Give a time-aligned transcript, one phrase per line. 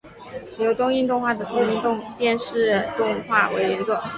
[0.57, 1.79] 由东映动画的同名
[2.17, 4.01] 电视动画为原作。